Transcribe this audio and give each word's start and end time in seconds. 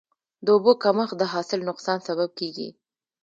د 0.45 0.47
اوبو 0.55 0.71
کمښت 0.83 1.15
د 1.17 1.23
حاصل 1.33 1.59
نقصان 1.69 1.97
سبب 2.07 2.29
کېږي. 2.39 2.69